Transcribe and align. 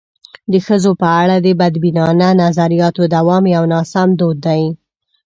د 0.51 0.53
ښځو 0.65 0.91
په 1.01 1.07
اړه 1.21 1.35
د 1.45 1.47
بدبینانه 1.59 2.27
نظریاتو 2.43 3.03
دوام 3.15 3.43
یو 3.55 3.63
ناسم 3.73 4.09
دود 4.19 4.37
دی. 4.47 4.63